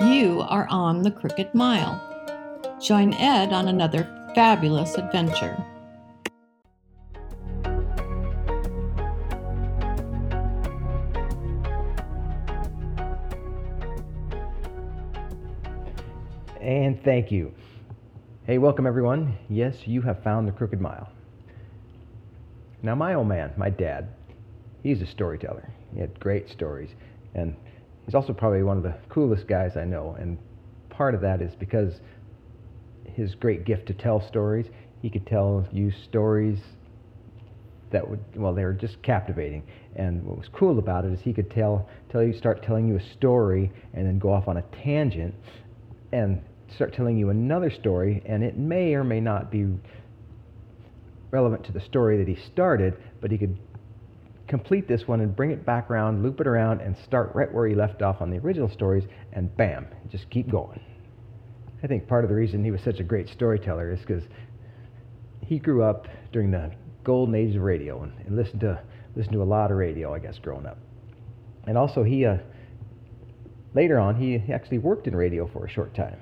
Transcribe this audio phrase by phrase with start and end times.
[0.00, 1.98] You are on the Crooked Mile.
[2.82, 4.04] Join Ed on another
[4.34, 5.56] fabulous adventure.
[16.60, 17.54] And thank you.
[18.44, 19.38] Hey, welcome everyone.
[19.48, 21.08] Yes, you have found the Crooked Mile.
[22.82, 24.08] Now, my old man, my dad,
[24.82, 25.70] he's a storyteller.
[25.94, 26.90] He had great stories.
[27.34, 27.56] And
[28.06, 30.16] he's also probably one of the coolest guys I know.
[30.18, 30.38] And
[30.88, 31.92] part of that is because
[33.04, 34.66] his great gift to tell stories,
[35.02, 36.58] he could tell you stories
[37.92, 39.62] that would well they were just captivating
[39.94, 42.96] and what was cool about it is he could tell tell you start telling you
[42.96, 45.32] a story and then go off on a tangent
[46.12, 46.42] and
[46.74, 49.66] start telling you another story and it may or may not be
[51.30, 53.56] relevant to the story that he started but he could
[54.46, 57.66] complete this one and bring it back around, loop it around, and start right where
[57.66, 60.80] he left off on the original stories, and bam, just keep going.
[61.82, 64.24] I think part of the reason he was such a great storyteller is because
[65.40, 66.72] he grew up during the
[67.04, 68.80] golden age of radio and, and, listened to
[69.14, 70.78] listened to a lot of radio, I guess, growing up.
[71.66, 72.38] And also, he uh,
[73.74, 76.18] later on he actually worked in radio for a short time.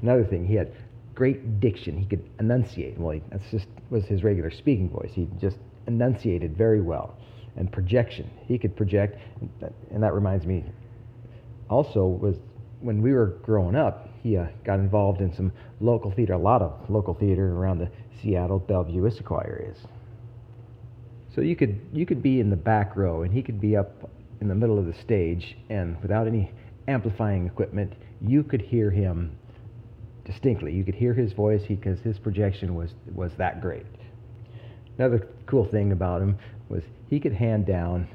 [0.00, 0.72] Another thing, he had
[1.14, 1.96] great diction.
[1.96, 2.98] He could enunciate.
[2.98, 5.10] Well, he, that's just was his regular speaking voice.
[5.12, 7.16] He just enunciated very well.
[7.56, 8.30] And projection.
[8.46, 9.18] He could project,
[9.90, 10.64] and that reminds me
[11.72, 12.36] also was
[12.80, 16.62] when we were growing up, he uh, got involved in some local theater, a lot
[16.62, 17.88] of local theater around the
[18.20, 19.78] Seattle, Bellevue, Issaquah areas.
[21.34, 24.10] So you could you could be in the back row, and he could be up
[24.40, 26.50] in the middle of the stage, and without any
[26.88, 29.36] amplifying equipment, you could hear him
[30.24, 30.72] distinctly.
[30.72, 33.86] You could hear his voice because his projection was was that great.
[35.02, 38.06] Another cool thing about him was he could hand down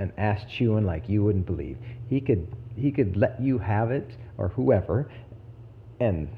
[0.00, 1.78] an ass chewing like you wouldn't believe.
[2.08, 5.08] He could he could let you have it or whoever
[6.00, 6.28] and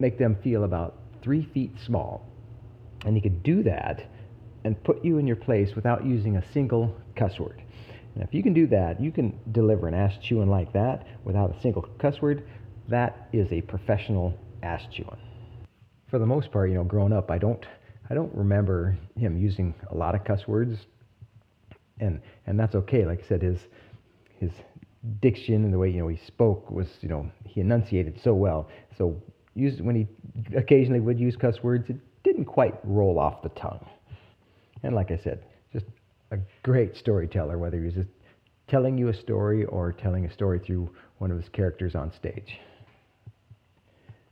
[0.00, 2.26] make them feel about three feet small.
[3.04, 4.04] And he could do that
[4.64, 7.62] and put you in your place without using a single cuss word.
[8.16, 11.56] And if you can do that, you can deliver an ass chewing like that without
[11.56, 12.42] a single cuss word.
[12.88, 15.20] That is a professional ass chewing.
[16.08, 17.64] For the most part, you know, growing up, I don't
[18.10, 20.76] I don't remember him using a lot of cuss words,
[22.00, 23.06] and and that's okay.
[23.06, 23.58] Like I said, his
[24.38, 24.50] his
[25.20, 28.68] diction and the way you know he spoke was you know he enunciated so well.
[28.98, 29.22] So
[29.54, 30.06] used when he
[30.56, 33.86] occasionally would use cuss words, it didn't quite roll off the tongue.
[34.82, 35.86] And like I said, just
[36.32, 38.08] a great storyteller, whether he was just
[38.66, 42.58] telling you a story or telling a story through one of his characters on stage.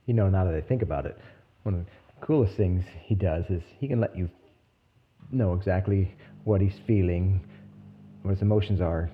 [0.06, 1.19] You know, now that I think about it,
[1.65, 4.28] one of the coolest things he does is he can let you
[5.30, 6.14] know exactly
[6.44, 7.44] what he's feeling,
[8.22, 9.10] what his emotions are,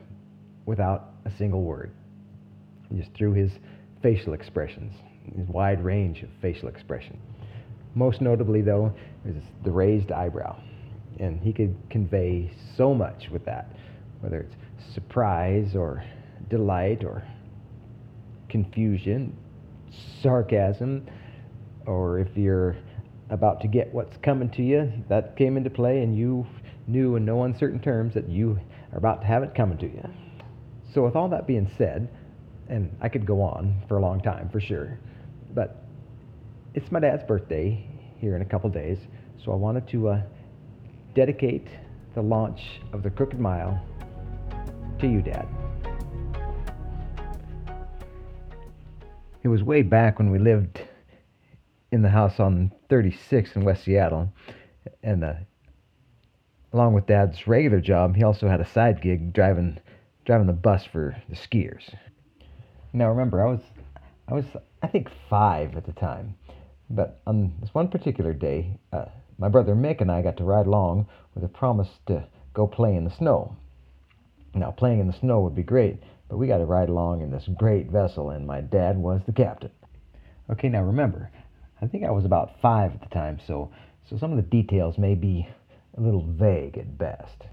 [0.67, 1.91] without a single word.
[2.95, 3.51] Just through his
[4.03, 4.93] facial expressions,
[5.37, 7.19] his wide range of facial expression.
[7.95, 8.93] Most notably, though,
[9.25, 10.57] is the raised eyebrow.
[11.19, 13.69] And he could convey so much with that,
[14.21, 14.55] whether it's
[14.95, 16.05] surprise or
[16.51, 17.23] delight or
[18.49, 19.37] confusion,
[20.23, 21.07] sarcasm,
[21.87, 22.77] or if you're
[23.31, 26.47] about to get what's coming to you, that came into play, and you
[26.87, 28.59] knew in no uncertain terms that you
[28.93, 30.11] are about to have it coming to you.
[30.93, 32.09] So, with all that being said,
[32.69, 34.99] and I could go on for a long time for sure,
[35.55, 35.85] but
[36.75, 37.87] it's my dad's birthday
[38.19, 38.99] here in a couple days,
[39.45, 40.23] so I wanted to uh,
[41.15, 41.69] dedicate
[42.15, 42.61] the launch
[42.93, 43.81] of the Crooked Mile
[45.01, 45.49] to you, Dad.
[49.43, 50.81] It was way back when we lived
[51.95, 54.33] in the house on 36 in West Seattle,
[55.05, 55.35] and uh,
[56.73, 59.79] along with Dad's regular job, he also had a side gig driving
[60.25, 61.95] driving the bus for the skiers.
[62.93, 63.61] Now remember, I was
[64.27, 64.45] I was
[64.83, 66.35] I think five at the time,
[66.91, 69.05] but on this one particular day, uh,
[69.39, 71.07] my brother Mick and I got to ride along
[71.37, 73.55] with a promise to go play in the snow.
[74.53, 77.31] Now playing in the snow would be great, but we got to ride along in
[77.31, 79.71] this great vessel, and my dad was the captain.
[80.51, 81.31] Okay, now remember,
[81.85, 83.71] I think I was about five at the time, so
[84.09, 85.47] so some of the details may be
[85.99, 87.45] a little vague at best.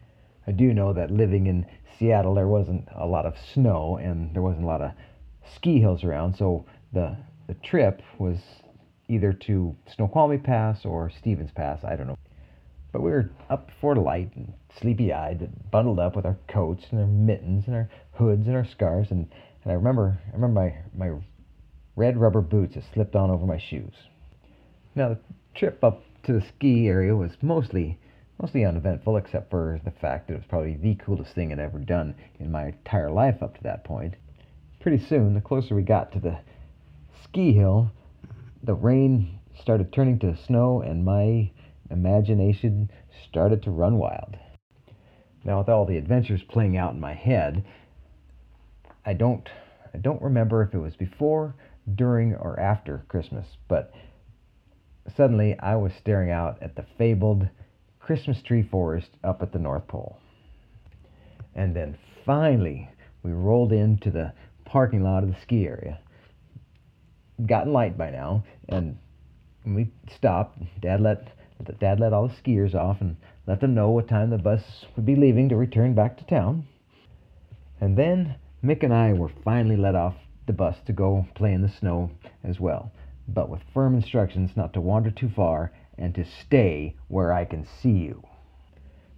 [0.48, 1.66] I do know that living in
[2.00, 4.92] Seattle, there wasn't a lot of snow and there wasn't a lot of
[5.54, 7.18] ski hills around, so the
[7.48, 8.38] the trip was
[9.10, 11.84] either to Snoqualmie Pass or Stevens Pass.
[11.84, 12.18] I don't know.
[12.94, 17.02] But we were up before light and sleepy eyed, bundled up with our coats and
[17.02, 19.12] our mittens and our hoods and our scarves.
[19.12, 19.30] And,
[19.64, 21.20] and I remember I remember my, my
[21.98, 23.94] red rubber boots that slipped on over my shoes.
[24.94, 25.20] Now, the
[25.56, 27.98] trip up to the ski area was mostly
[28.42, 31.78] mostly uneventful, except for the fact that it was probably the coolest thing I'd ever
[31.78, 34.16] done in my entire life up to that point.
[34.80, 36.40] pretty soon, the closer we got to the
[37.24, 37.92] ski hill,
[38.64, 41.52] the rain started turning to snow, and my
[41.92, 42.90] imagination
[43.24, 44.36] started to run wild.
[45.44, 47.64] Now, with all the adventures playing out in my head,
[49.06, 49.48] I don't
[49.94, 51.54] I don't remember if it was before,
[51.96, 53.94] during, or after Christmas, but
[55.16, 57.48] suddenly I was staring out at the fabled
[58.00, 60.18] Christmas tree forest up at the North Pole.
[61.56, 62.90] And then finally,
[63.24, 64.34] we rolled into the
[64.66, 66.00] parking lot of the ski area.
[67.46, 68.98] Gotten light by now, and
[69.66, 70.60] we stopped.
[70.82, 71.28] Dad let
[71.80, 75.06] Dad let all the skiers off and let them know what time the bus would
[75.06, 76.68] be leaving to return back to town.
[77.80, 80.16] And then Mick and I were finally let off
[80.48, 82.12] the bus to go play in the snow
[82.44, 82.92] as well,
[83.34, 87.66] but with firm instructions not to wander too far and to stay where I can
[87.82, 88.24] see you.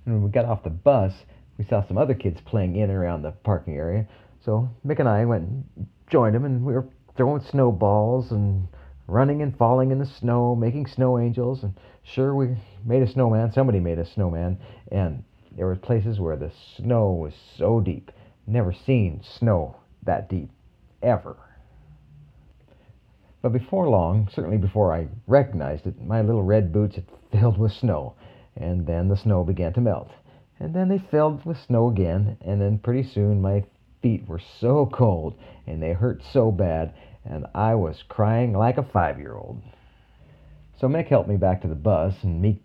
[0.05, 1.13] And when we got off the bus,
[1.57, 4.07] we saw some other kids playing in and around the parking area,
[4.43, 8.67] so Mick and I went and joined them, and we were throwing snowballs and
[9.07, 11.73] running and falling in the snow, making snow angels, and
[12.03, 13.51] sure we made a snowman.
[13.51, 14.57] Somebody made a snowman,
[14.91, 15.23] and
[15.55, 18.11] there were places where the snow was so deep
[18.45, 20.49] Never seen snow that deep,
[21.01, 21.37] ever.
[23.43, 27.73] But before long, certainly before I recognized it, my little red boots had filled with
[27.73, 28.15] snow,
[28.55, 30.11] and then the snow began to melt.
[30.61, 33.65] And then they filled with snow again, and then pretty soon my
[34.01, 35.35] feet were so cold
[35.67, 36.93] and they hurt so bad,
[37.25, 39.61] and I was crying like a five year old.
[40.79, 42.61] So Mick helped me back to the bus, and me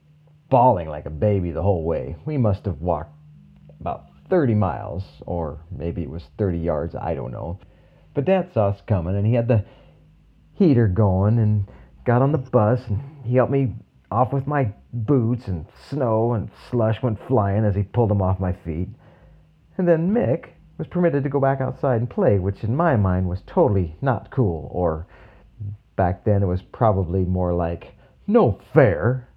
[0.49, 2.15] bawling like a baby the whole way.
[2.25, 3.15] We must have walked
[3.81, 7.59] about 30 miles, or maybe it was 30 yards, I don't know.
[8.15, 9.65] But Dad saw us coming, and he had the
[10.59, 11.67] heater going, and
[12.05, 13.75] got on the bus, and he helped me
[14.11, 18.41] off with my boots, and snow and slush went flying as he pulled them off
[18.41, 18.89] my feet.
[19.77, 23.29] And then Mick was permitted to go back outside and play, which in my mind
[23.29, 25.07] was totally not cool, or
[25.97, 27.95] back then it was probably more like,
[28.27, 29.29] no fair.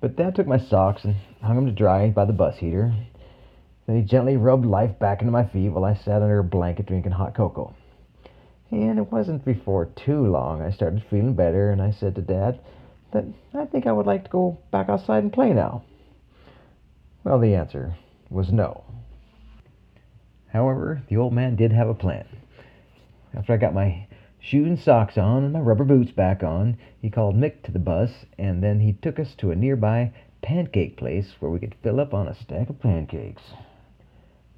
[0.00, 2.94] But Dad took my socks and hung them to dry by the bus heater.
[3.86, 6.86] Then he gently rubbed life back into my feet while I sat under a blanket
[6.86, 7.74] drinking hot cocoa.
[8.70, 12.58] And it wasn't before too long I started feeling better, and I said to Dad
[13.12, 13.24] that
[13.54, 15.84] I think I would like to go back outside and play now.
[17.22, 17.94] Well, the answer
[18.28, 18.84] was no.
[20.48, 22.26] However, the old man did have a plan.
[23.34, 24.06] After I got my
[24.40, 27.78] shoes and socks on and my rubber boots back on, he called Mick to the
[27.78, 32.00] bus, and then he took us to a nearby pancake place where we could fill
[32.00, 33.42] up on a stack of pancakes.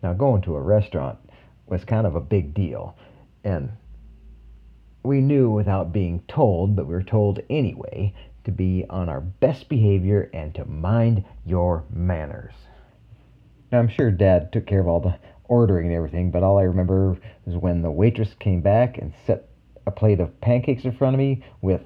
[0.03, 1.19] Now, going to a restaurant
[1.67, 2.97] was kind of a big deal,
[3.45, 3.71] and
[5.03, 8.13] we knew without being told, but we were told anyway,
[8.45, 12.55] to be on our best behavior and to mind your manners.
[13.71, 16.63] Now, I'm sure Dad took care of all the ordering and everything, but all I
[16.63, 19.49] remember was when the waitress came back and set
[19.87, 21.83] a plate of pancakes in front of me with,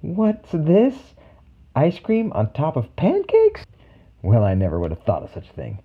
[0.00, 1.14] What's this?
[1.74, 3.64] Ice cream on top of pancakes?
[4.22, 5.80] Well, I never would have thought of such a thing.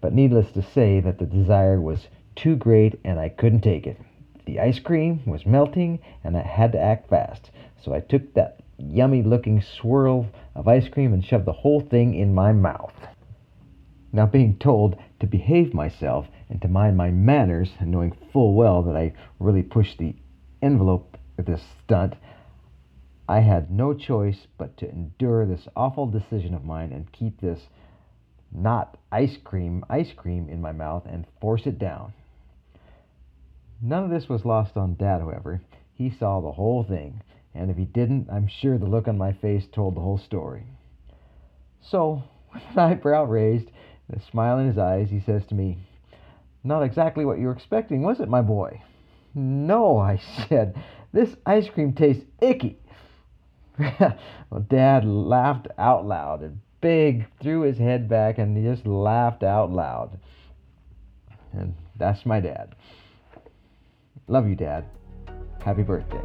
[0.00, 3.98] But needless to say that the desire was too great and I couldn't take it.
[4.44, 7.50] The ice cream was melting and I had to act fast.
[7.82, 12.14] So I took that yummy looking swirl of ice cream and shoved the whole thing
[12.14, 12.94] in my mouth.
[14.12, 18.82] Now, being told to behave myself and to mind my manners, and knowing full well
[18.82, 20.14] that I really pushed the
[20.60, 22.14] envelope with this stunt,
[23.26, 27.68] I had no choice but to endure this awful decision of mine and keep this
[28.50, 32.12] not ice cream, ice cream in my mouth and force it down.
[33.84, 35.60] None of this was lost on Dad, however.
[35.92, 37.20] He saw the whole thing,
[37.52, 40.64] and if he didn't, I'm sure the look on my face told the whole story.
[41.80, 42.22] So,
[42.54, 43.70] with an eyebrow raised
[44.06, 45.78] and a smile in his eyes, he says to me,
[46.62, 48.80] Not exactly what you were expecting, was it, my boy?
[49.34, 50.80] No, I said.
[51.12, 52.78] This ice cream tastes icky.
[53.78, 59.42] well, Dad laughed out loud and big, threw his head back, and he just laughed
[59.42, 60.18] out loud.
[61.52, 62.74] And that's my dad.
[64.28, 64.84] Love you, Dad.
[65.62, 66.22] Happy birthday.